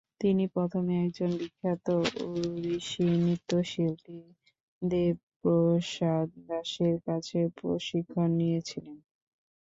[0.21, 1.87] তিনি প্রথমে একজন বিখ্যাত
[2.25, 4.19] ওড়িশি নৃত্যশিল্পী
[4.81, 8.97] দেব প্রসাদ দাসের কাছে প্রশিক্ষণ নিয়ে ছিলেন।